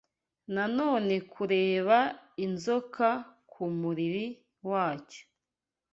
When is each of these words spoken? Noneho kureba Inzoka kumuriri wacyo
Noneho 0.55 1.23
kureba 1.33 1.97
Inzoka 2.45 3.07
kumuriri 3.51 4.25
wacyo 4.69 5.23